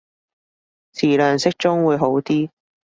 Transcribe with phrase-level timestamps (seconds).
[0.95, 2.49] 詞量適中會好啲